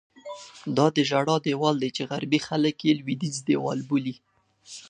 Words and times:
دا 0.77 0.85
د 0.95 0.97
ژړا 1.09 1.35
دیوال 1.45 1.75
دی 1.83 1.89
چې 1.97 2.03
غربي 2.11 2.39
خلک 2.47 2.75
یې 2.87 2.91
لوېدیځ 2.99 3.35
دیوال 3.47 3.79
بولي. 3.89 4.15